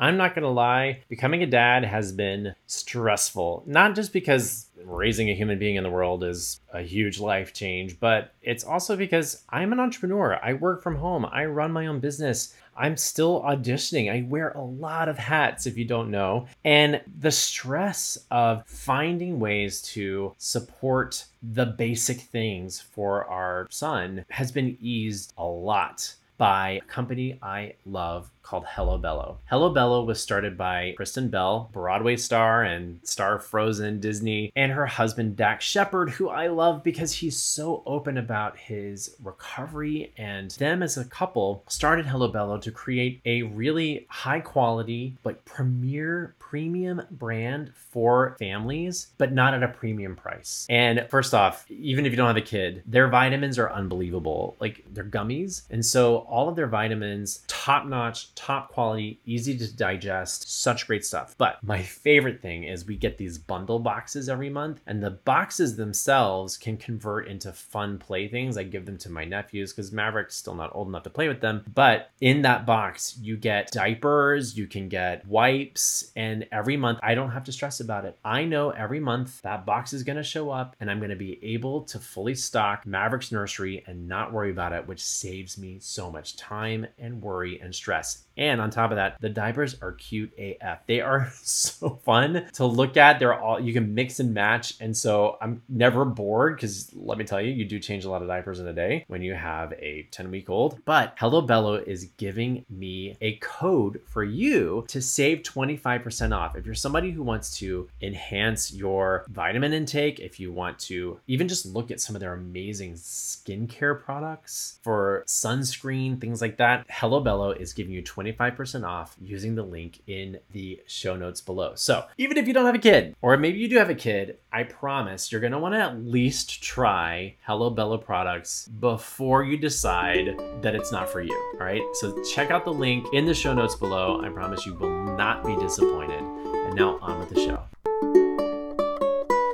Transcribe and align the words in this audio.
I'm 0.00 0.16
not 0.16 0.34
going 0.34 0.44
to 0.44 0.48
lie, 0.48 1.02
becoming 1.08 1.42
a 1.42 1.46
dad 1.46 1.84
has 1.84 2.10
been 2.10 2.54
stressful. 2.66 3.64
Not 3.66 3.94
just 3.94 4.14
because 4.14 4.66
raising 4.82 5.28
a 5.28 5.34
human 5.34 5.58
being 5.58 5.76
in 5.76 5.84
the 5.84 5.90
world 5.90 6.24
is 6.24 6.58
a 6.72 6.80
huge 6.80 7.20
life 7.20 7.52
change, 7.52 8.00
but 8.00 8.32
it's 8.40 8.64
also 8.64 8.96
because 8.96 9.44
I'm 9.50 9.72
an 9.72 9.78
entrepreneur. 9.78 10.40
I 10.42 10.54
work 10.54 10.82
from 10.82 10.96
home, 10.96 11.26
I 11.26 11.44
run 11.44 11.70
my 11.70 11.86
own 11.86 12.00
business. 12.00 12.54
I'm 12.76 12.96
still 12.96 13.42
auditioning. 13.42 14.10
I 14.10 14.26
wear 14.26 14.52
a 14.52 14.62
lot 14.62 15.10
of 15.10 15.18
hats, 15.18 15.66
if 15.66 15.76
you 15.76 15.84
don't 15.84 16.10
know. 16.10 16.46
And 16.64 17.02
the 17.18 17.30
stress 17.30 18.16
of 18.30 18.66
finding 18.66 19.38
ways 19.38 19.82
to 19.82 20.34
support 20.38 21.26
the 21.42 21.66
basic 21.66 22.20
things 22.20 22.80
for 22.80 23.26
our 23.26 23.66
son 23.70 24.24
has 24.30 24.50
been 24.50 24.78
eased 24.80 25.34
a 25.36 25.44
lot 25.44 26.14
by 26.38 26.70
a 26.70 26.80
company 26.86 27.38
I 27.42 27.74
love 27.84 28.30
called 28.42 28.64
Hello 28.66 28.98
Bello. 28.98 29.38
Hello 29.46 29.70
Bello 29.70 30.04
was 30.04 30.20
started 30.20 30.56
by 30.56 30.94
Kristen 30.96 31.28
Bell, 31.28 31.70
Broadway 31.72 32.16
star 32.16 32.62
and 32.62 33.00
star 33.02 33.38
Frozen, 33.38 34.00
Disney, 34.00 34.52
and 34.56 34.72
her 34.72 34.86
husband 34.86 35.36
Dax 35.36 35.64
Shepard, 35.64 36.10
who 36.10 36.28
I 36.28 36.48
love 36.48 36.82
because 36.82 37.12
he's 37.12 37.38
so 37.38 37.82
open 37.86 38.18
about 38.18 38.58
his 38.58 39.16
recovery. 39.22 40.12
And 40.16 40.50
them 40.52 40.82
as 40.82 40.96
a 40.96 41.04
couple 41.04 41.64
started 41.68 42.06
Hello 42.06 42.28
Bello 42.28 42.58
to 42.58 42.70
create 42.70 43.20
a 43.24 43.42
really 43.42 44.06
high 44.08 44.40
quality 44.40 45.16
but 45.22 45.44
premier 45.44 46.34
premium 46.38 47.00
brand 47.12 47.72
for 47.74 48.34
families, 48.38 49.12
but 49.18 49.32
not 49.32 49.54
at 49.54 49.62
a 49.62 49.68
premium 49.68 50.16
price. 50.16 50.66
And 50.68 51.06
first 51.08 51.32
off, 51.32 51.64
even 51.70 52.04
if 52.04 52.10
you 52.10 52.16
don't 52.16 52.26
have 52.26 52.36
a 52.36 52.40
kid, 52.40 52.82
their 52.86 53.08
vitamins 53.08 53.58
are 53.58 53.70
unbelievable. 53.72 54.56
Like 54.58 54.84
they're 54.92 55.04
gummies. 55.04 55.62
And 55.70 55.86
so 55.86 56.18
all 56.18 56.48
of 56.48 56.56
their 56.56 56.66
vitamins, 56.66 57.44
top 57.46 57.86
notch, 57.86 58.29
top 58.34 58.72
quality, 58.72 59.20
easy 59.24 59.56
to 59.58 59.76
digest, 59.76 60.62
such 60.62 60.86
great 60.86 61.04
stuff. 61.04 61.34
But 61.38 61.62
my 61.62 61.82
favorite 61.82 62.40
thing 62.40 62.64
is 62.64 62.86
we 62.86 62.96
get 62.96 63.18
these 63.18 63.38
bundle 63.38 63.78
boxes 63.78 64.28
every 64.28 64.50
month, 64.50 64.80
and 64.86 65.02
the 65.02 65.10
boxes 65.10 65.76
themselves 65.76 66.56
can 66.56 66.76
convert 66.76 67.28
into 67.28 67.52
fun 67.52 67.98
playthings. 67.98 68.56
I 68.56 68.62
give 68.64 68.86
them 68.86 68.98
to 68.98 69.10
my 69.10 69.24
nephews 69.24 69.72
because 69.72 69.92
Maverick's 69.92 70.36
still 70.36 70.54
not 70.54 70.70
old 70.74 70.88
enough 70.88 71.02
to 71.04 71.10
play 71.10 71.28
with 71.28 71.40
them. 71.40 71.64
But 71.74 72.10
in 72.20 72.42
that 72.42 72.66
box, 72.66 73.18
you 73.20 73.36
get 73.36 73.72
diapers, 73.72 74.56
you 74.56 74.66
can 74.66 74.88
get 74.88 75.26
wipes, 75.26 76.12
and 76.16 76.46
every 76.52 76.76
month 76.76 76.98
I 77.02 77.14
don't 77.14 77.30
have 77.30 77.44
to 77.44 77.52
stress 77.52 77.80
about 77.80 78.04
it. 78.04 78.18
I 78.24 78.44
know 78.44 78.70
every 78.70 79.00
month 79.00 79.42
that 79.42 79.66
box 79.66 79.92
is 79.92 80.02
going 80.02 80.16
to 80.16 80.22
show 80.22 80.50
up, 80.50 80.76
and 80.80 80.90
I'm 80.90 80.98
going 80.98 81.10
to 81.10 81.16
be 81.16 81.38
able 81.42 81.82
to 81.82 81.98
fully 81.98 82.34
stock 82.34 82.86
Maverick's 82.86 83.32
nursery 83.32 83.84
and 83.86 84.08
not 84.08 84.32
worry 84.32 84.50
about 84.50 84.72
it, 84.72 84.86
which 84.86 85.04
saves 85.04 85.58
me 85.58 85.78
so 85.80 86.10
much 86.10 86.36
time 86.36 86.86
and 86.98 87.22
worry 87.22 87.60
and 87.60 87.74
stress. 87.74 88.19
And 88.36 88.60
on 88.60 88.70
top 88.70 88.90
of 88.90 88.96
that, 88.96 89.16
the 89.20 89.28
diapers 89.28 89.76
are 89.82 89.92
cute 89.92 90.32
AF. 90.38 90.86
They 90.86 91.00
are 91.00 91.30
so 91.42 92.00
fun 92.04 92.46
to 92.54 92.64
look 92.64 92.96
at. 92.96 93.18
They're 93.18 93.38
all 93.38 93.60
you 93.60 93.72
can 93.72 93.94
mix 93.94 94.20
and 94.20 94.32
match. 94.32 94.74
And 94.80 94.96
so 94.96 95.36
I'm 95.40 95.62
never 95.68 96.04
bored 96.04 96.56
because 96.56 96.90
let 96.94 97.18
me 97.18 97.24
tell 97.24 97.40
you, 97.40 97.52
you 97.52 97.64
do 97.64 97.78
change 97.78 98.04
a 98.04 98.10
lot 98.10 98.22
of 98.22 98.28
diapers 98.28 98.60
in 98.60 98.66
a 98.66 98.72
day 98.72 99.04
when 99.08 99.22
you 99.22 99.34
have 99.34 99.72
a 99.74 100.08
10 100.10 100.30
week 100.30 100.48
old. 100.48 100.78
But 100.84 101.14
Hello 101.18 101.42
Bello 101.42 101.74
is 101.74 102.04
giving 102.16 102.64
me 102.70 103.16
a 103.20 103.36
code 103.36 104.00
for 104.06 104.24
you 104.24 104.84
to 104.88 105.02
save 105.02 105.42
25% 105.42 106.34
off. 106.34 106.56
If 106.56 106.64
you're 106.64 106.74
somebody 106.74 107.10
who 107.10 107.22
wants 107.22 107.58
to 107.58 107.88
enhance 108.00 108.72
your 108.72 109.26
vitamin 109.28 109.72
intake, 109.72 110.20
if 110.20 110.40
you 110.40 110.52
want 110.52 110.78
to 110.80 111.20
even 111.26 111.48
just 111.48 111.66
look 111.66 111.90
at 111.90 112.00
some 112.00 112.16
of 112.16 112.20
their 112.20 112.34
amazing 112.34 112.94
skincare 112.94 114.00
products 114.00 114.78
for 114.82 115.24
sunscreen, 115.26 116.20
things 116.20 116.40
like 116.40 116.56
that, 116.56 116.86
Hello 116.88 117.20
Bello 117.20 117.50
is 117.50 117.72
giving 117.72 117.92
you 117.92 118.02
20 118.02 118.09
25% 118.10 118.84
off 118.84 119.16
using 119.20 119.54
the 119.54 119.62
link 119.62 120.02
in 120.06 120.38
the 120.52 120.80
show 120.86 121.16
notes 121.16 121.40
below. 121.40 121.72
So, 121.74 122.06
even 122.18 122.36
if 122.36 122.46
you 122.48 122.54
don't 122.54 122.66
have 122.66 122.74
a 122.74 122.78
kid, 122.78 123.14
or 123.22 123.36
maybe 123.36 123.58
you 123.58 123.68
do 123.68 123.76
have 123.76 123.90
a 123.90 123.94
kid, 123.94 124.38
I 124.52 124.64
promise 124.64 125.30
you're 125.30 125.40
going 125.40 125.52
to 125.52 125.58
want 125.58 125.74
to 125.74 125.80
at 125.80 126.02
least 126.02 126.62
try 126.62 127.36
Hello 127.46 127.70
Bello 127.70 127.98
products 127.98 128.66
before 128.66 129.44
you 129.44 129.56
decide 129.56 130.36
that 130.62 130.74
it's 130.74 130.92
not 130.92 131.08
for 131.08 131.20
you. 131.20 131.34
All 131.54 131.66
right. 131.66 131.82
So, 131.94 132.22
check 132.24 132.50
out 132.50 132.64
the 132.64 132.72
link 132.72 133.06
in 133.12 133.26
the 133.26 133.34
show 133.34 133.54
notes 133.54 133.76
below. 133.76 134.20
I 134.22 134.28
promise 134.28 134.66
you 134.66 134.74
will 134.74 135.16
not 135.16 135.44
be 135.44 135.56
disappointed. 135.56 136.20
And 136.20 136.74
now, 136.74 136.98
on 137.00 137.18
with 137.20 137.30
the 137.30 137.36
show. 137.36 137.62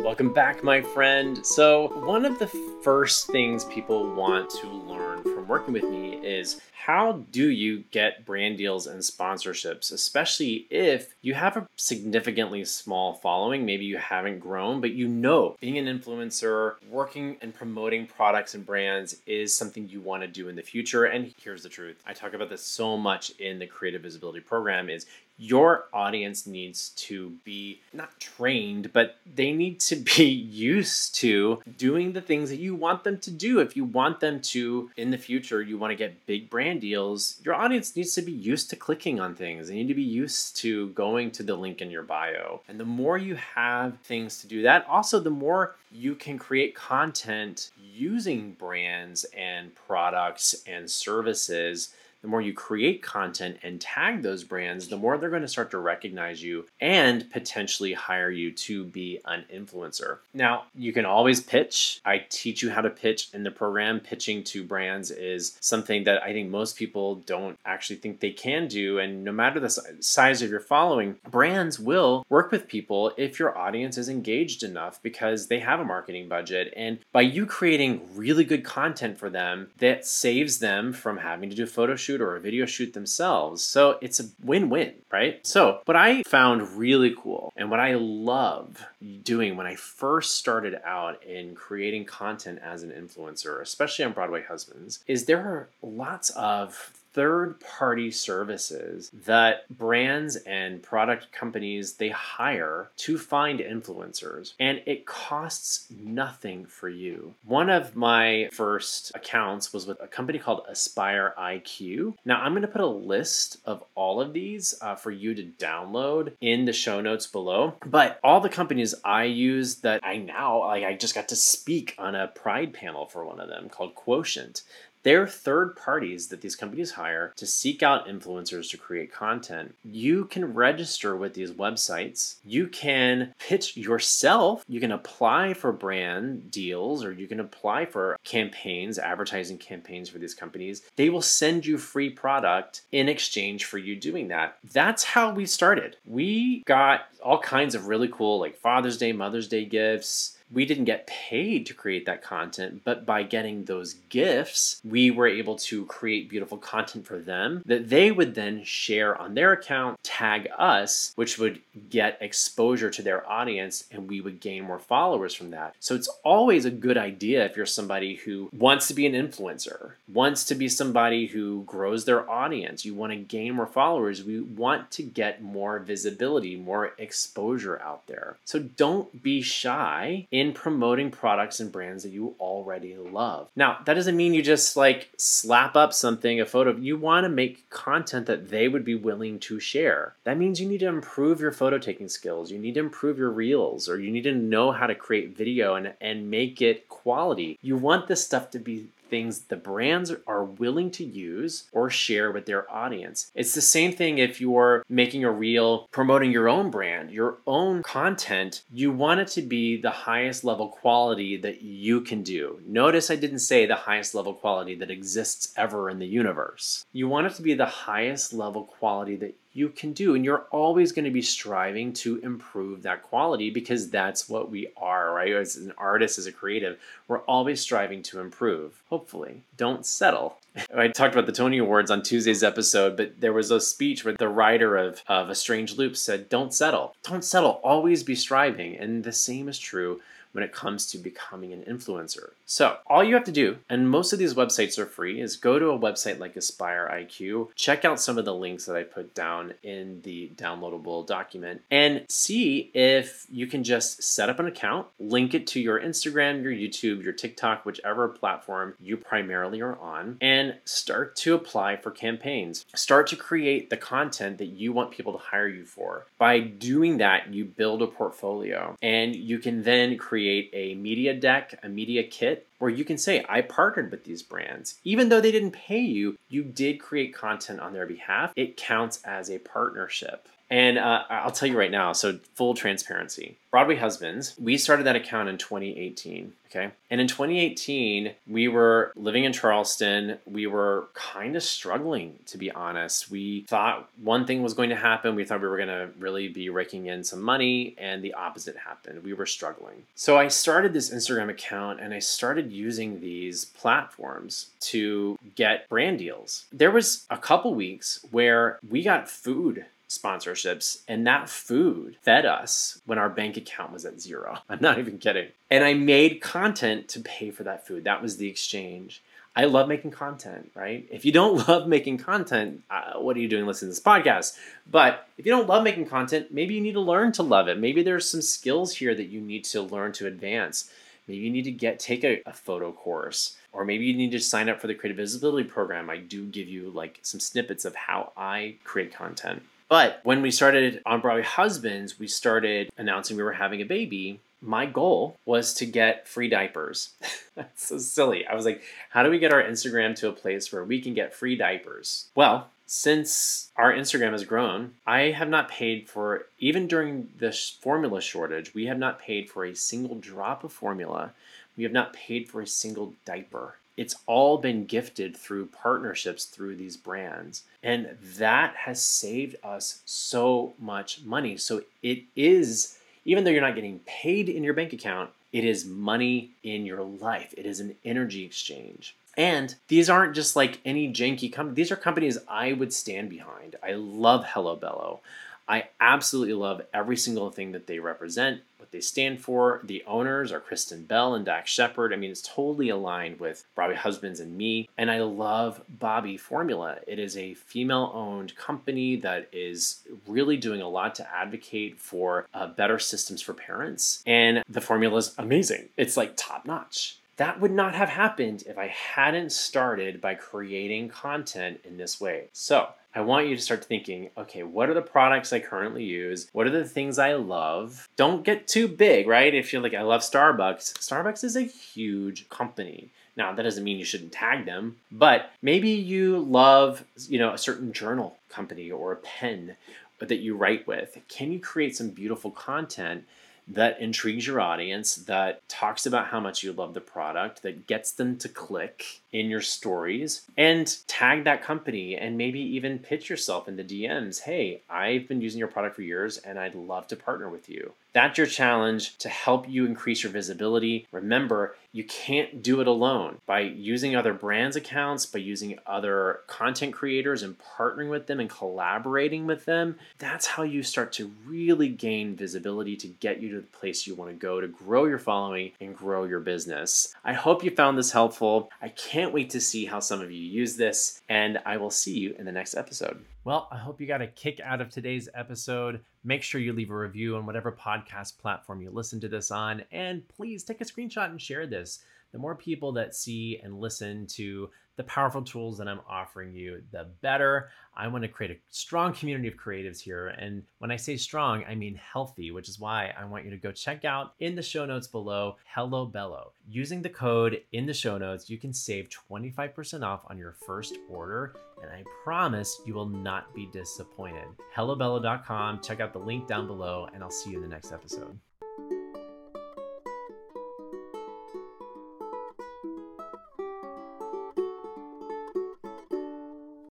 Welcome 0.06 0.32
back, 0.32 0.62
my 0.62 0.80
friend. 0.80 1.44
So, 1.44 1.88
one 2.06 2.24
of 2.24 2.38
the 2.38 2.46
first 2.86 3.26
things 3.26 3.64
people 3.64 4.14
want 4.14 4.48
to 4.48 4.68
learn 4.68 5.20
from 5.24 5.48
working 5.48 5.74
with 5.74 5.82
me 5.82 6.24
is 6.24 6.60
how 6.72 7.24
do 7.32 7.50
you 7.50 7.82
get 7.90 8.24
brand 8.24 8.56
deals 8.56 8.86
and 8.86 9.00
sponsorships, 9.00 9.90
especially 9.90 10.68
if 10.70 11.12
you 11.20 11.34
have 11.34 11.56
a 11.56 11.66
significantly 11.74 12.64
small 12.64 13.14
following? 13.14 13.66
Maybe 13.66 13.84
you 13.84 13.96
haven't 13.96 14.38
grown, 14.38 14.80
but 14.80 14.92
you 14.92 15.08
know 15.08 15.56
being 15.58 15.78
an 15.78 15.86
influencer, 15.86 16.74
working 16.88 17.38
and 17.40 17.52
promoting 17.52 18.06
products 18.06 18.54
and 18.54 18.64
brands 18.64 19.16
is 19.26 19.52
something 19.52 19.88
you 19.88 20.00
want 20.00 20.22
to 20.22 20.28
do 20.28 20.48
in 20.48 20.54
the 20.54 20.62
future. 20.62 21.06
And 21.06 21.34
here's 21.42 21.64
the 21.64 21.68
truth 21.68 22.00
I 22.06 22.12
talk 22.12 22.34
about 22.34 22.50
this 22.50 22.62
so 22.62 22.96
much 22.96 23.30
in 23.40 23.58
the 23.58 23.66
CreatiVisibility 23.66 24.44
Program 24.44 24.88
is 24.88 25.06
your 25.38 25.86
audience 25.92 26.46
needs 26.46 26.90
to 26.90 27.30
be 27.44 27.80
not 27.92 28.18
trained, 28.18 28.92
but 28.92 29.16
they 29.34 29.52
need 29.52 29.80
to 29.80 29.96
be 29.96 30.24
used 30.24 31.14
to 31.16 31.60
doing 31.76 32.12
the 32.12 32.20
things 32.20 32.50
that 32.50 32.60
you 32.60 32.75
want 32.76 33.04
them 33.04 33.18
to 33.18 33.30
do. 33.30 33.60
If 33.60 33.76
you 33.76 33.84
want 33.84 34.20
them 34.20 34.40
to, 34.40 34.90
in 34.96 35.10
the 35.10 35.18
future, 35.18 35.62
you 35.62 35.78
want 35.78 35.90
to 35.90 35.96
get 35.96 36.26
big 36.26 36.48
brand 36.48 36.80
deals, 36.80 37.40
your 37.44 37.54
audience 37.54 37.96
needs 37.96 38.14
to 38.14 38.22
be 38.22 38.32
used 38.32 38.70
to 38.70 38.76
clicking 38.76 39.18
on 39.18 39.34
things. 39.34 39.68
They 39.68 39.74
need 39.74 39.88
to 39.88 39.94
be 39.94 40.02
used 40.02 40.56
to 40.58 40.88
going 40.90 41.30
to 41.32 41.42
the 41.42 41.56
link 41.56 41.80
in 41.80 41.90
your 41.90 42.02
bio. 42.02 42.60
And 42.68 42.78
the 42.78 42.84
more 42.84 43.18
you 43.18 43.36
have 43.36 43.98
things 44.00 44.40
to 44.40 44.46
do 44.46 44.62
that, 44.62 44.86
also 44.88 45.20
the 45.20 45.30
more 45.30 45.76
you 45.90 46.14
can 46.14 46.38
create 46.38 46.74
content 46.74 47.70
using 47.80 48.52
brands 48.52 49.24
and 49.36 49.74
products 49.74 50.62
and 50.66 50.90
services 50.90 51.94
the 52.26 52.30
more 52.30 52.42
you 52.42 52.52
create 52.52 53.02
content 53.02 53.56
and 53.62 53.80
tag 53.80 54.20
those 54.20 54.42
brands, 54.42 54.88
the 54.88 54.96
more 54.96 55.16
they're 55.16 55.30
going 55.30 55.42
to 55.42 55.48
start 55.48 55.70
to 55.70 55.78
recognize 55.78 56.42
you 56.42 56.66
and 56.80 57.30
potentially 57.30 57.92
hire 57.92 58.32
you 58.32 58.50
to 58.50 58.82
be 58.82 59.20
an 59.26 59.44
influencer. 59.54 60.18
Now, 60.34 60.64
you 60.74 60.92
can 60.92 61.06
always 61.06 61.40
pitch. 61.40 62.00
I 62.04 62.26
teach 62.28 62.62
you 62.62 62.70
how 62.70 62.80
to 62.80 62.90
pitch 62.90 63.28
in 63.32 63.44
the 63.44 63.52
program. 63.52 64.00
Pitching 64.00 64.42
to 64.42 64.64
brands 64.64 65.12
is 65.12 65.56
something 65.60 66.02
that 66.02 66.20
I 66.20 66.32
think 66.32 66.50
most 66.50 66.76
people 66.76 67.14
don't 67.14 67.56
actually 67.64 67.96
think 67.96 68.18
they 68.18 68.32
can 68.32 68.66
do. 68.66 68.98
And 68.98 69.22
no 69.22 69.30
matter 69.30 69.60
the 69.60 69.70
size 70.00 70.42
of 70.42 70.50
your 70.50 70.58
following, 70.58 71.18
brands 71.30 71.78
will 71.78 72.26
work 72.28 72.50
with 72.50 72.66
people 72.66 73.12
if 73.16 73.38
your 73.38 73.56
audience 73.56 73.98
is 73.98 74.08
engaged 74.08 74.64
enough 74.64 75.00
because 75.00 75.46
they 75.46 75.60
have 75.60 75.78
a 75.78 75.84
marketing 75.84 76.28
budget. 76.28 76.74
And 76.76 76.98
by 77.12 77.20
you 77.20 77.46
creating 77.46 78.00
really 78.16 78.42
good 78.42 78.64
content 78.64 79.16
for 79.16 79.30
them, 79.30 79.68
that 79.78 80.04
saves 80.04 80.58
them 80.58 80.92
from 80.92 81.18
having 81.18 81.50
to 81.50 81.54
do 81.54 81.66
photo 81.66 81.94
shoot 81.94 82.15
shoot 82.16 82.24
or 82.24 82.36
a 82.36 82.40
video 82.40 82.66
shoot 82.66 82.92
themselves. 82.92 83.62
So 83.62 83.98
it's 84.00 84.20
a 84.20 84.24
win 84.42 84.68
win, 84.70 84.94
right? 85.12 85.46
So, 85.46 85.80
what 85.84 85.96
I 85.96 86.22
found 86.24 86.76
really 86.76 87.14
cool 87.16 87.52
and 87.56 87.70
what 87.70 87.80
I 87.80 87.94
love 87.94 88.84
doing 89.22 89.56
when 89.56 89.66
I 89.66 89.74
first 89.74 90.36
started 90.36 90.80
out 90.84 91.22
in 91.22 91.54
creating 91.54 92.04
content 92.06 92.60
as 92.62 92.82
an 92.82 92.90
influencer, 92.90 93.60
especially 93.60 94.04
on 94.04 94.12
Broadway 94.12 94.44
Husbands, 94.44 95.00
is 95.06 95.24
there 95.24 95.40
are 95.40 95.68
lots 95.82 96.30
of 96.30 96.92
third 97.16 97.58
party 97.60 98.10
services 98.10 99.10
that 99.24 99.66
brands 99.70 100.36
and 100.36 100.82
product 100.82 101.32
companies 101.32 101.94
they 101.94 102.10
hire 102.10 102.90
to 102.94 103.16
find 103.16 103.58
influencers 103.58 104.52
and 104.60 104.82
it 104.84 105.06
costs 105.06 105.86
nothing 105.98 106.66
for 106.66 106.90
you. 106.90 107.32
One 107.42 107.70
of 107.70 107.96
my 107.96 108.50
first 108.52 109.12
accounts 109.14 109.72
was 109.72 109.86
with 109.86 109.98
a 110.02 110.06
company 110.06 110.38
called 110.38 110.66
aspire 110.68 111.32
iq 111.38 112.14
now 112.26 112.38
i'm 112.42 112.52
going 112.52 112.60
to 112.60 112.68
put 112.68 112.82
a 112.82 112.86
list 112.86 113.58
of 113.64 113.82
all 113.94 114.20
of 114.20 114.34
these 114.34 114.74
uh, 114.82 114.94
for 114.94 115.10
you 115.10 115.34
to 115.34 115.42
download 115.42 116.32
in 116.42 116.66
the 116.66 116.72
show 116.72 117.00
notes 117.00 117.26
below. 117.26 117.74
But 117.86 118.20
all 118.22 118.40
the 118.40 118.50
companies 118.50 118.94
i 119.04 119.24
use 119.24 119.76
that 119.76 120.00
i 120.04 120.18
now 120.18 120.60
like 120.66 120.84
i 120.84 120.94
just 120.94 121.14
got 121.14 121.28
to 121.28 121.36
speak 121.36 121.94
on 121.96 122.14
a 122.14 122.28
pride 122.28 122.74
panel 122.74 123.06
for 123.06 123.24
one 123.24 123.40
of 123.40 123.48
them 123.48 123.70
called 123.70 123.94
quotient 123.94 124.62
they're 125.06 125.28
third 125.28 125.76
parties 125.76 126.26
that 126.26 126.40
these 126.40 126.56
companies 126.56 126.90
hire 126.90 127.32
to 127.36 127.46
seek 127.46 127.80
out 127.80 128.08
influencers 128.08 128.68
to 128.68 128.76
create 128.76 129.12
content. 129.12 129.72
You 129.84 130.24
can 130.24 130.52
register 130.52 131.14
with 131.14 131.32
these 131.32 131.52
websites. 131.52 132.38
You 132.44 132.66
can 132.66 133.32
pitch 133.38 133.76
yourself. 133.76 134.64
You 134.66 134.80
can 134.80 134.90
apply 134.90 135.54
for 135.54 135.70
brand 135.70 136.50
deals 136.50 137.04
or 137.04 137.12
you 137.12 137.28
can 137.28 137.38
apply 137.38 137.86
for 137.86 138.18
campaigns, 138.24 138.98
advertising 138.98 139.58
campaigns 139.58 140.08
for 140.08 140.18
these 140.18 140.34
companies. 140.34 140.82
They 140.96 141.08
will 141.08 141.22
send 141.22 141.64
you 141.64 141.78
free 141.78 142.10
product 142.10 142.82
in 142.90 143.08
exchange 143.08 143.64
for 143.64 143.78
you 143.78 143.94
doing 143.94 144.26
that. 144.28 144.58
That's 144.72 145.04
how 145.04 145.32
we 145.32 145.46
started. 145.46 145.98
We 146.04 146.64
got 146.64 147.02
all 147.22 147.38
kinds 147.38 147.76
of 147.76 147.86
really 147.86 148.08
cool 148.08 148.40
like 148.40 148.56
Father's 148.56 148.98
Day, 148.98 149.12
Mother's 149.12 149.46
Day 149.46 149.66
gifts 149.66 150.35
we 150.52 150.64
didn't 150.64 150.84
get 150.84 151.06
paid 151.06 151.66
to 151.66 151.74
create 151.74 152.06
that 152.06 152.22
content, 152.22 152.82
but 152.84 153.04
by 153.04 153.22
getting 153.22 153.64
those 153.64 153.94
gifts, 154.08 154.80
we 154.84 155.10
were 155.10 155.26
able 155.26 155.56
to 155.56 155.84
create 155.86 156.28
beautiful 156.28 156.58
content 156.58 157.06
for 157.06 157.18
them 157.18 157.62
that 157.66 157.88
they 157.88 158.10
would 158.12 158.34
then 158.34 158.62
share 158.64 159.16
on 159.16 159.34
their 159.34 159.52
account, 159.52 159.98
tag 160.02 160.48
us, 160.56 161.12
which 161.16 161.38
would 161.38 161.60
get 161.90 162.18
exposure 162.20 162.90
to 162.90 163.02
their 163.02 163.28
audience, 163.28 163.84
and 163.90 164.08
we 164.08 164.20
would 164.20 164.40
gain 164.40 164.64
more 164.64 164.78
followers 164.78 165.34
from 165.34 165.50
that. 165.50 165.74
So 165.80 165.94
it's 165.94 166.08
always 166.24 166.64
a 166.64 166.70
good 166.70 166.96
idea 166.96 167.44
if 167.44 167.56
you're 167.56 167.66
somebody 167.66 168.14
who 168.16 168.48
wants 168.52 168.88
to 168.88 168.94
be 168.94 169.06
an 169.06 169.12
influencer, 169.12 169.92
wants 170.12 170.44
to 170.46 170.54
be 170.54 170.68
somebody 170.68 171.26
who 171.26 171.64
grows 171.64 172.04
their 172.04 172.28
audience, 172.30 172.84
you 172.84 172.94
want 172.94 173.12
to 173.12 173.18
gain 173.18 173.54
more 173.54 173.66
followers, 173.66 174.22
we 174.22 174.40
want 174.40 174.90
to 174.92 175.02
get 175.02 175.42
more 175.42 175.78
visibility, 175.78 176.56
more 176.56 176.92
exposure 176.98 177.80
out 177.80 178.06
there. 178.06 178.36
So 178.44 178.60
don't 178.60 179.22
be 179.22 179.42
shy 179.42 180.26
in 180.36 180.52
promoting 180.52 181.10
products 181.10 181.60
and 181.60 181.72
brands 181.72 182.02
that 182.02 182.10
you 182.10 182.34
already 182.38 182.94
love. 182.94 183.48
Now, 183.56 183.78
that 183.86 183.94
doesn't 183.94 184.18
mean 184.18 184.34
you 184.34 184.42
just 184.42 184.76
like 184.76 185.08
slap 185.16 185.74
up 185.74 185.94
something, 185.94 186.38
a 186.38 186.44
photo. 186.44 186.76
You 186.76 186.98
want 186.98 187.24
to 187.24 187.30
make 187.30 187.70
content 187.70 188.26
that 188.26 188.50
they 188.50 188.68
would 188.68 188.84
be 188.84 188.94
willing 188.94 189.38
to 189.38 189.58
share. 189.58 190.14
That 190.24 190.36
means 190.36 190.60
you 190.60 190.68
need 190.68 190.80
to 190.80 190.88
improve 190.88 191.40
your 191.40 191.52
photo 191.52 191.78
taking 191.78 192.10
skills. 192.10 192.50
You 192.50 192.58
need 192.58 192.74
to 192.74 192.80
improve 192.80 193.16
your 193.16 193.30
reels 193.30 193.88
or 193.88 193.98
you 193.98 194.10
need 194.10 194.24
to 194.24 194.34
know 194.34 194.72
how 194.72 194.86
to 194.86 194.94
create 194.94 195.34
video 195.34 195.74
and, 195.74 195.94
and 196.02 196.30
make 196.30 196.60
it 196.60 196.86
quality. 196.90 197.58
You 197.62 197.78
want 197.78 198.06
this 198.06 198.22
stuff 198.22 198.50
to 198.50 198.58
be 198.58 198.88
things 199.08 199.40
the 199.42 199.56
brands 199.56 200.12
are 200.26 200.44
willing 200.44 200.90
to 200.92 201.04
use 201.04 201.68
or 201.72 201.90
share 201.90 202.32
with 202.32 202.46
their 202.46 202.70
audience. 202.72 203.30
It's 203.34 203.54
the 203.54 203.60
same 203.60 203.92
thing 203.92 204.18
if 204.18 204.40
you're 204.40 204.84
making 204.88 205.24
a 205.24 205.30
reel 205.30 205.88
promoting 205.90 206.30
your 206.30 206.48
own 206.48 206.70
brand, 206.70 207.10
your 207.10 207.38
own 207.46 207.82
content, 207.82 208.62
you 208.72 208.90
want 208.92 209.20
it 209.20 209.28
to 209.28 209.42
be 209.42 209.80
the 209.80 209.90
highest 209.90 210.44
level 210.44 210.68
quality 210.68 211.36
that 211.38 211.62
you 211.62 212.00
can 212.00 212.22
do. 212.22 212.60
Notice 212.66 213.10
I 213.10 213.16
didn't 213.16 213.40
say 213.40 213.66
the 213.66 213.74
highest 213.74 214.14
level 214.14 214.34
quality 214.34 214.74
that 214.76 214.90
exists 214.90 215.52
ever 215.56 215.90
in 215.90 215.98
the 215.98 216.06
universe. 216.06 216.84
You 216.92 217.08
want 217.08 217.26
it 217.26 217.34
to 217.34 217.42
be 217.42 217.54
the 217.54 217.66
highest 217.66 218.32
level 218.32 218.64
quality 218.64 219.16
that 219.16 219.34
you 219.56 219.70
can 219.70 219.92
do. 219.92 220.14
And 220.14 220.24
you're 220.24 220.46
always 220.50 220.92
going 220.92 221.06
to 221.06 221.10
be 221.10 221.22
striving 221.22 221.92
to 221.94 222.18
improve 222.18 222.82
that 222.82 223.02
quality 223.02 223.50
because 223.50 223.88
that's 223.88 224.28
what 224.28 224.50
we 224.50 224.68
are, 224.76 225.14
right? 225.14 225.32
As 225.32 225.56
an 225.56 225.72
artist, 225.78 226.18
as 226.18 226.26
a 226.26 226.32
creative, 226.32 226.78
we're 227.08 227.20
always 227.20 227.60
striving 227.60 228.02
to 228.04 228.20
improve. 228.20 228.82
Hopefully, 228.90 229.42
don't 229.56 229.86
settle. 229.86 230.38
I 230.76 230.88
talked 230.88 231.14
about 231.14 231.26
the 231.26 231.32
Tony 231.32 231.58
Awards 231.58 231.90
on 231.90 232.02
Tuesday's 232.02 232.42
episode, 232.42 232.96
but 232.96 233.20
there 233.20 233.32
was 233.32 233.50
a 233.50 233.60
speech 233.60 234.04
where 234.04 234.14
the 234.18 234.28
writer 234.28 234.76
of, 234.76 235.02
of 235.08 235.30
A 235.30 235.34
Strange 235.34 235.76
Loop 235.76 235.96
said, 235.96 236.28
Don't 236.28 236.52
settle. 236.52 236.94
Don't 237.02 237.24
settle. 237.24 237.60
Always 237.64 238.02
be 238.02 238.14
striving. 238.14 238.76
And 238.76 239.04
the 239.04 239.12
same 239.12 239.48
is 239.48 239.58
true 239.58 240.00
when 240.36 240.44
it 240.44 240.52
comes 240.52 240.84
to 240.84 240.98
becoming 240.98 241.54
an 241.54 241.62
influencer. 241.62 242.32
So, 242.44 242.76
all 242.86 243.02
you 243.02 243.14
have 243.14 243.24
to 243.24 243.32
do, 243.32 243.56
and 243.70 243.88
most 243.88 244.12
of 244.12 244.18
these 244.18 244.34
websites 244.34 244.78
are 244.78 244.84
free, 244.84 245.18
is 245.18 245.34
go 245.34 245.58
to 245.58 245.70
a 245.70 245.78
website 245.78 246.18
like 246.18 246.36
Aspire 246.36 246.90
IQ, 246.92 247.54
check 247.54 247.86
out 247.86 247.98
some 247.98 248.18
of 248.18 248.26
the 248.26 248.34
links 248.34 248.66
that 248.66 248.76
I 248.76 248.82
put 248.82 249.14
down 249.14 249.54
in 249.62 250.02
the 250.02 250.30
downloadable 250.36 251.06
document, 251.06 251.62
and 251.70 252.04
see 252.10 252.70
if 252.74 253.26
you 253.30 253.46
can 253.46 253.64
just 253.64 254.02
set 254.02 254.28
up 254.28 254.38
an 254.38 254.46
account, 254.46 254.86
link 255.00 255.32
it 255.32 255.46
to 255.48 255.60
your 255.60 255.80
Instagram, 255.80 256.42
your 256.42 256.52
YouTube, 256.52 257.02
your 257.02 257.14
TikTok, 257.14 257.64
whichever 257.64 258.06
platform 258.06 258.74
you 258.78 258.98
primarily 258.98 259.62
are 259.62 259.78
on, 259.78 260.18
and 260.20 260.56
start 260.66 261.16
to 261.16 261.34
apply 261.34 261.76
for 261.76 261.90
campaigns. 261.90 262.66
Start 262.74 263.06
to 263.06 263.16
create 263.16 263.70
the 263.70 263.78
content 263.78 264.36
that 264.36 264.46
you 264.48 264.74
want 264.74 264.90
people 264.90 265.14
to 265.14 265.18
hire 265.18 265.48
you 265.48 265.64
for. 265.64 266.04
By 266.18 266.40
doing 266.40 266.98
that, 266.98 267.32
you 267.32 267.46
build 267.46 267.80
a 267.80 267.86
portfolio, 267.86 268.76
and 268.82 269.16
you 269.16 269.38
can 269.38 269.62
then 269.62 269.96
create 269.96 270.25
create 270.26 270.50
a 270.52 270.74
media 270.74 271.14
deck, 271.14 271.56
a 271.62 271.68
media 271.68 272.02
kit, 272.02 272.48
where 272.58 272.70
you 272.70 272.84
can 272.84 272.98
say, 272.98 273.24
I 273.28 273.42
partnered 273.42 273.92
with 273.92 274.02
these 274.02 274.24
brands. 274.24 274.80
Even 274.82 275.08
though 275.08 275.20
they 275.20 275.30
didn't 275.30 275.52
pay 275.52 275.78
you, 275.78 276.18
you 276.28 276.42
did 276.42 276.80
create 276.80 277.14
content 277.14 277.60
on 277.60 277.72
their 277.72 277.86
behalf. 277.86 278.32
It 278.34 278.56
counts 278.56 279.00
as 279.04 279.30
a 279.30 279.38
partnership. 279.38 280.28
And 280.50 280.78
uh, 280.78 281.02
I'll 281.10 281.32
tell 281.32 281.48
you 281.48 281.58
right 281.58 281.70
now, 281.70 281.92
so 281.92 282.18
full 282.34 282.54
transparency. 282.54 283.36
Broadway 283.50 283.76
Husbands, 283.76 284.34
we 284.40 284.58
started 284.58 284.86
that 284.86 284.96
account 284.96 285.28
in 285.28 285.38
2018. 285.38 286.32
Okay. 286.46 286.70
And 286.90 287.00
in 287.00 287.08
2018, 287.08 288.12
we 288.28 288.48
were 288.48 288.92
living 288.94 289.24
in 289.24 289.32
Charleston. 289.32 290.18
We 290.26 290.46
were 290.46 290.88
kind 290.94 291.36
of 291.36 291.42
struggling, 291.42 292.18
to 292.26 292.38
be 292.38 292.50
honest. 292.50 293.10
We 293.10 293.42
thought 293.48 293.88
one 294.02 294.26
thing 294.26 294.42
was 294.42 294.54
going 294.54 294.70
to 294.70 294.76
happen. 294.76 295.14
We 295.16 295.24
thought 295.24 295.40
we 295.40 295.48
were 295.48 295.56
going 295.56 295.68
to 295.68 295.90
really 295.98 296.28
be 296.28 296.48
raking 296.48 296.86
in 296.86 297.02
some 297.02 297.20
money, 297.20 297.74
and 297.78 298.02
the 298.02 298.14
opposite 298.14 298.56
happened. 298.56 299.02
We 299.02 299.12
were 299.12 299.26
struggling. 299.26 299.82
So 299.94 300.16
I 300.16 300.28
started 300.28 300.72
this 300.72 300.90
Instagram 300.90 301.30
account 301.30 301.80
and 301.80 301.92
I 301.92 301.98
started 301.98 302.52
using 302.52 303.00
these 303.00 303.46
platforms 303.46 304.50
to 304.60 305.18
get 305.34 305.68
brand 305.68 305.98
deals. 305.98 306.44
There 306.52 306.70
was 306.70 307.06
a 307.10 307.18
couple 307.18 307.54
weeks 307.54 308.04
where 308.10 308.58
we 308.68 308.82
got 308.82 309.08
food 309.08 309.66
sponsorships, 309.88 310.82
and 310.88 311.06
that 311.06 311.28
food 311.28 311.96
fed 312.02 312.26
us 312.26 312.80
when 312.86 312.98
our 312.98 313.08
bank 313.08 313.36
account 313.36 313.72
was 313.72 313.84
at 313.84 314.00
zero. 314.00 314.38
I'm 314.48 314.60
not 314.60 314.78
even 314.78 314.98
kidding. 314.98 315.28
And 315.50 315.64
I 315.64 315.74
made 315.74 316.20
content 316.20 316.88
to 316.88 317.00
pay 317.00 317.30
for 317.30 317.44
that 317.44 317.66
food. 317.66 317.84
That 317.84 318.02
was 318.02 318.16
the 318.16 318.28
exchange. 318.28 319.02
I 319.34 319.44
love 319.44 319.68
making 319.68 319.90
content, 319.90 320.50
right? 320.54 320.86
If 320.90 321.04
you 321.04 321.12
don't 321.12 321.46
love 321.48 321.68
making 321.68 321.98
content, 321.98 322.62
uh, 322.70 322.98
what 322.98 323.16
are 323.16 323.20
you 323.20 323.28
doing 323.28 323.46
listening 323.46 323.70
to 323.70 323.74
this 323.74 323.82
podcast? 323.82 324.36
But 324.70 325.06
if 325.18 325.26
you 325.26 325.32
don't 325.32 325.46
love 325.46 325.62
making 325.62 325.86
content, 325.86 326.32
maybe 326.32 326.54
you 326.54 326.60
need 326.60 326.72
to 326.72 326.80
learn 326.80 327.12
to 327.12 327.22
love 327.22 327.48
it. 327.48 327.58
Maybe 327.58 327.82
there's 327.82 328.08
some 328.08 328.22
skills 328.22 328.74
here 328.74 328.94
that 328.94 329.06
you 329.06 329.20
need 329.20 329.44
to 329.44 329.62
learn 329.62 329.92
to 329.92 330.06
advance. 330.06 330.70
Maybe 331.06 331.20
you 331.20 331.30
need 331.30 331.44
to 331.44 331.52
get 331.52 331.78
take 331.78 332.02
a, 332.02 332.22
a 332.26 332.32
photo 332.32 332.72
course 332.72 333.36
or 333.56 333.64
maybe 333.64 333.86
you 333.86 333.96
need 333.96 334.12
to 334.12 334.20
sign 334.20 334.48
up 334.48 334.60
for 334.60 334.66
the 334.66 334.74
CreatiVisibility 334.74 335.48
program. 335.48 335.88
I 335.88 335.96
do 335.96 336.26
give 336.26 336.46
you 336.46 336.70
like 336.70 336.98
some 337.02 337.20
snippets 337.20 337.64
of 337.64 337.74
how 337.74 338.12
I 338.16 338.56
create 338.64 338.92
content. 338.92 339.42
But 339.68 340.00
when 340.04 340.22
we 340.22 340.30
started 340.30 340.80
on 340.86 341.00
Broadway 341.00 341.24
Husbands, 341.24 341.98
we 341.98 342.06
started 342.06 342.70
announcing 342.78 343.16
we 343.16 343.22
were 343.22 343.32
having 343.32 343.60
a 343.60 343.66
baby. 343.66 344.20
My 344.40 344.66
goal 344.66 345.16
was 345.24 345.54
to 345.54 345.66
get 345.66 346.06
free 346.06 346.28
diapers. 346.28 346.90
That's 347.34 347.66
so 347.66 347.78
silly. 347.78 348.26
I 348.26 348.34
was 348.34 348.44
like, 348.44 348.62
how 348.90 349.02
do 349.02 349.10
we 349.10 349.18
get 349.18 349.32
our 349.32 349.42
Instagram 349.42 349.96
to 349.96 350.08
a 350.08 350.12
place 350.12 350.52
where 350.52 350.64
we 350.64 350.80
can 350.80 350.94
get 350.94 351.14
free 351.14 351.36
diapers? 351.36 352.08
Well, 352.14 352.48
since 352.66 353.50
our 353.56 353.72
Instagram 353.72 354.12
has 354.12 354.24
grown, 354.24 354.74
I 354.86 355.10
have 355.10 355.28
not 355.28 355.48
paid 355.48 355.88
for, 355.88 356.26
even 356.38 356.68
during 356.68 357.08
the 357.18 357.32
formula 357.32 358.00
shortage, 358.00 358.54
we 358.54 358.66
have 358.66 358.78
not 358.78 359.00
paid 359.00 359.30
for 359.30 359.44
a 359.44 359.54
single 359.54 359.96
drop 359.96 360.44
of 360.44 360.52
formula. 360.52 361.12
We 361.56 361.64
have 361.64 361.72
not 361.72 361.92
paid 361.92 362.28
for 362.28 362.40
a 362.40 362.46
single 362.46 362.94
diaper 363.04 363.56
it's 363.76 363.96
all 364.06 364.38
been 364.38 364.64
gifted 364.64 365.16
through 365.16 365.46
partnerships 365.46 366.24
through 366.24 366.56
these 366.56 366.76
brands. 366.76 367.42
And 367.62 367.96
that 368.16 368.54
has 368.56 368.82
saved 368.82 369.36
us 369.42 369.82
so 369.84 370.54
much 370.58 371.02
money. 371.04 371.36
So 371.36 371.62
it 371.82 372.04
is, 372.14 372.78
even 373.04 373.24
though 373.24 373.30
you're 373.30 373.40
not 373.40 373.54
getting 373.54 373.80
paid 373.80 374.28
in 374.28 374.44
your 374.44 374.54
bank 374.54 374.72
account, 374.72 375.10
it 375.32 375.44
is 375.44 375.66
money 375.66 376.30
in 376.42 376.64
your 376.64 376.82
life. 376.82 377.34
It 377.36 377.44
is 377.44 377.60
an 377.60 377.74
energy 377.84 378.24
exchange. 378.24 378.96
And 379.16 379.54
these 379.68 379.90
aren't 379.90 380.14
just 380.14 380.36
like 380.36 380.60
any 380.64 380.92
janky 380.92 381.32
company. 381.32 381.56
These 381.56 381.72
are 381.72 381.76
companies 381.76 382.18
I 382.28 382.52
would 382.52 382.72
stand 382.72 383.10
behind. 383.10 383.56
I 383.62 383.72
love 383.72 384.24
Hello 384.28 384.56
Bello. 384.56 385.00
I 385.48 385.68
absolutely 385.80 386.34
love 386.34 386.62
every 386.74 386.96
single 386.96 387.30
thing 387.30 387.52
that 387.52 387.66
they 387.66 387.78
represent, 387.78 388.40
what 388.66 388.72
they 388.72 388.80
stand 388.80 389.20
for. 389.20 389.60
The 389.62 389.84
owners 389.86 390.32
are 390.32 390.40
Kristen 390.40 390.84
Bell 390.84 391.14
and 391.14 391.24
Dax 391.24 391.50
Shepard. 391.50 391.92
I 391.92 391.96
mean, 391.96 392.10
it's 392.10 392.22
totally 392.22 392.68
aligned 392.68 393.20
with 393.20 393.44
Broadway 393.54 393.76
Husbands 393.76 394.18
and 394.18 394.36
me. 394.36 394.68
And 394.76 394.90
I 394.90 395.00
love 395.02 395.62
Bobbie 395.68 396.16
Formula. 396.16 396.78
It 396.86 396.98
is 396.98 397.16
a 397.16 397.34
female 397.34 397.92
owned 397.94 398.34
company 398.34 398.96
that 398.96 399.28
is 399.32 399.84
really 400.08 400.36
doing 400.36 400.60
a 400.60 400.68
lot 400.68 400.96
to 400.96 401.08
advocate 401.14 401.78
for 401.78 402.26
uh, 402.34 402.48
better 402.48 402.80
systems 402.80 403.22
for 403.22 403.34
parents. 403.34 404.02
And 404.04 404.42
the 404.48 404.60
formula 404.60 404.96
is 404.98 405.14
amazing, 405.16 405.68
it's 405.76 405.96
like 405.96 406.16
top 406.16 406.44
notch. 406.44 406.98
That 407.18 407.40
would 407.40 407.52
not 407.52 407.74
have 407.74 407.88
happened 407.88 408.42
if 408.46 408.58
I 408.58 408.66
hadn't 408.66 409.32
started 409.32 410.02
by 410.02 410.16
creating 410.16 410.90
content 410.90 411.60
in 411.64 411.78
this 411.78 411.98
way. 411.98 412.28
So, 412.32 412.68
I 412.96 413.00
want 413.00 413.28
you 413.28 413.36
to 413.36 413.42
start 413.42 413.62
thinking 413.62 414.08
okay, 414.16 414.42
what 414.42 414.70
are 414.70 414.74
the 414.74 414.80
products 414.80 415.30
I 415.30 415.38
currently 415.38 415.84
use? 415.84 416.30
What 416.32 416.46
are 416.46 416.50
the 416.50 416.64
things 416.64 416.98
I 416.98 417.12
love? 417.12 417.86
Don't 417.94 418.24
get 418.24 418.48
too 418.48 418.66
big, 418.66 419.06
right? 419.06 419.34
If 419.34 419.52
you're 419.52 419.60
like, 419.60 419.74
I 419.74 419.82
love 419.82 420.00
Starbucks, 420.00 420.78
Starbucks 420.78 421.22
is 421.22 421.36
a 421.36 421.42
huge 421.42 422.26
company. 422.30 422.90
Now, 423.14 423.34
that 423.34 423.42
doesn't 423.42 423.64
mean 423.64 423.78
you 423.78 423.84
shouldn't 423.84 424.12
tag 424.12 424.46
them, 424.46 424.76
but 424.90 425.30
maybe 425.42 425.70
you 425.70 426.20
love, 426.20 426.84
you 427.06 427.18
know, 427.18 427.34
a 427.34 427.38
certain 427.38 427.72
journal 427.74 428.16
company 428.30 428.70
or 428.70 428.92
a 428.92 428.96
pen 428.96 429.56
that 430.00 430.20
you 430.20 430.34
write 430.34 430.66
with. 430.66 430.96
Can 431.08 431.32
you 431.32 431.38
create 431.38 431.76
some 431.76 431.90
beautiful 431.90 432.30
content 432.30 433.04
that 433.48 433.80
intrigues 433.80 434.26
your 434.26 434.40
audience, 434.40 434.96
that 434.96 435.48
talks 435.48 435.86
about 435.86 436.08
how 436.08 436.20
much 436.20 436.42
you 436.42 436.52
love 436.52 436.74
the 436.74 436.80
product, 436.80 437.42
that 437.42 437.66
gets 437.66 437.92
them 437.92 438.16
to 438.18 438.28
click 438.28 439.00
in 439.12 439.30
your 439.30 439.40
stories, 439.40 440.22
and 440.36 440.78
tag 440.88 441.24
that 441.24 441.42
company 441.42 441.96
and 441.96 442.18
maybe 442.18 442.40
even 442.40 442.78
pitch 442.78 443.08
yourself 443.08 443.46
in 443.48 443.56
the 443.56 443.64
DMs. 443.64 444.20
Hey, 444.20 444.62
I've 444.68 445.06
been 445.06 445.20
using 445.20 445.38
your 445.38 445.48
product 445.48 445.76
for 445.76 445.82
years 445.82 446.18
and 446.18 446.38
I'd 446.38 446.54
love 446.54 446.88
to 446.88 446.96
partner 446.96 447.28
with 447.28 447.48
you. 447.48 447.72
That's 447.92 448.18
your 448.18 448.26
challenge 448.26 448.98
to 448.98 449.08
help 449.08 449.48
you 449.48 449.64
increase 449.64 450.02
your 450.02 450.12
visibility. 450.12 450.86
Remember, 450.92 451.56
you 451.72 451.84
can't 451.84 452.42
do 452.42 452.60
it 452.60 452.66
alone. 452.66 453.18
By 453.26 453.40
using 453.40 453.94
other 453.94 454.14
brands' 454.14 454.56
accounts, 454.56 455.04
by 455.06 455.18
using 455.18 455.58
other 455.66 456.20
content 456.26 456.72
creators 456.72 457.22
and 457.22 457.36
partnering 457.38 457.90
with 457.90 458.06
them 458.06 458.18
and 458.20 458.30
collaborating 458.30 459.26
with 459.26 459.44
them, 459.44 459.76
that's 459.98 460.26
how 460.26 460.42
you 460.42 460.62
start 460.62 460.92
to 460.94 461.12
really 461.26 461.68
gain 461.68 462.16
visibility 462.16 462.76
to 462.76 462.88
get 462.88 463.20
you 463.20 463.30
to 463.30 463.36
the 463.42 463.46
place 463.46 463.86
you 463.86 463.94
want 463.94 464.10
to 464.10 464.16
go 464.16 464.40
to 464.40 464.48
grow 464.48 464.86
your 464.86 464.98
following 464.98 465.52
and 465.60 465.76
grow 465.76 466.04
your 466.04 466.20
business. 466.20 466.94
I 467.04 467.12
hope 467.12 467.44
you 467.44 467.50
found 467.50 467.76
this 467.76 467.92
helpful. 467.92 468.50
I 468.62 468.68
can't 468.68 469.12
wait 469.12 469.30
to 469.30 469.40
see 469.40 469.66
how 469.66 469.80
some 469.80 470.00
of 470.00 470.10
you 470.10 470.20
use 470.20 470.56
this, 470.56 471.00
and 471.08 471.38
I 471.44 471.58
will 471.58 471.70
see 471.70 471.98
you 471.98 472.14
in 472.18 472.24
the 472.24 472.32
next 472.32 472.56
episode. 472.56 473.04
Well, 473.24 473.48
I 473.50 473.56
hope 473.56 473.80
you 473.80 473.86
got 473.88 474.02
a 474.02 474.06
kick 474.06 474.40
out 474.40 474.60
of 474.60 474.70
today's 474.70 475.08
episode. 475.12 475.80
Make 476.06 476.22
sure 476.22 476.40
you 476.40 476.52
leave 476.52 476.70
a 476.70 476.76
review 476.76 477.16
on 477.16 477.26
whatever 477.26 477.50
podcast 477.50 478.18
platform 478.18 478.62
you 478.62 478.70
listen 478.70 479.00
to 479.00 479.08
this 479.08 479.32
on, 479.32 479.64
and 479.72 480.06
please 480.06 480.44
take 480.44 480.60
a 480.60 480.64
screenshot 480.64 481.10
and 481.10 481.20
share 481.20 481.48
this. 481.48 481.80
The 482.16 482.22
more 482.22 482.34
people 482.34 482.72
that 482.72 482.94
see 482.94 483.38
and 483.44 483.60
listen 483.60 484.06
to 484.12 484.48
the 484.78 484.84
powerful 484.84 485.20
tools 485.20 485.58
that 485.58 485.68
I'm 485.68 485.82
offering 485.86 486.32
you, 486.32 486.62
the 486.72 486.86
better. 487.02 487.50
I 487.76 487.88
want 487.88 488.04
to 488.04 488.08
create 488.08 488.30
a 488.30 488.40
strong 488.48 488.94
community 488.94 489.28
of 489.28 489.34
creatives 489.34 489.80
here. 489.80 490.08
And 490.08 490.42
when 490.56 490.70
I 490.70 490.76
say 490.76 490.96
strong, 490.96 491.44
I 491.46 491.54
mean 491.54 491.74
healthy, 491.74 492.30
which 492.30 492.48
is 492.48 492.58
why 492.58 492.94
I 492.98 493.04
want 493.04 493.26
you 493.26 493.30
to 493.32 493.36
go 493.36 493.52
check 493.52 493.84
out 493.84 494.14
in 494.18 494.34
the 494.34 494.40
show 494.40 494.64
notes 494.64 494.86
below 494.86 495.36
Hello 495.54 495.84
Bello. 495.84 496.32
Using 496.48 496.80
the 496.80 496.88
code 496.88 497.42
in 497.52 497.66
the 497.66 497.74
show 497.74 497.98
notes, 497.98 498.30
you 498.30 498.38
can 498.38 498.54
save 498.54 498.88
25% 499.10 499.82
off 499.82 500.00
on 500.08 500.16
your 500.16 500.32
first 500.46 500.78
order. 500.88 501.34
And 501.62 501.70
I 501.70 501.84
promise 502.02 502.62
you 502.64 502.72
will 502.72 502.88
not 502.88 503.34
be 503.34 503.44
disappointed. 503.52 504.24
HelloBello.com. 504.56 505.60
Check 505.60 505.80
out 505.80 505.92
the 505.92 505.98
link 505.98 506.26
down 506.26 506.46
below, 506.46 506.88
and 506.94 507.02
I'll 507.02 507.10
see 507.10 507.32
you 507.32 507.36
in 507.36 507.42
the 507.42 507.48
next 507.48 507.72
episode. 507.72 508.18